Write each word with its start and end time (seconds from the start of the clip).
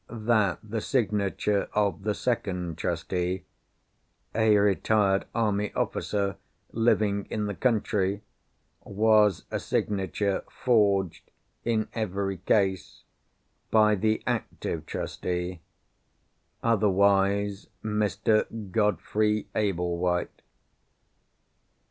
That 0.09 0.57
the 0.63 0.81
signature 0.81 1.69
of 1.75 2.01
the 2.01 2.15
second 2.15 2.79
Trustee 2.79 3.45
(a 4.33 4.57
retired 4.57 5.25
army 5.35 5.71
officer, 5.75 6.37
living 6.71 7.27
in 7.29 7.45
the 7.45 7.53
country) 7.53 8.23
was 8.83 9.45
a 9.51 9.59
signature 9.59 10.43
forged, 10.49 11.29
in 11.63 11.87
every 11.93 12.37
case, 12.37 13.03
by 13.69 13.93
the 13.93 14.23
active 14.25 14.87
Trustee—otherwise 14.87 17.67
Mr. 17.83 18.71
Godfrey 18.71 19.45
Ablewhite. 19.53 20.41